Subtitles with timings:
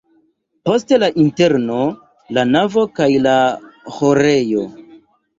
[0.67, 1.75] Poste la interno,
[2.37, 3.35] la navo kaj la
[3.99, 4.65] ĥorejo.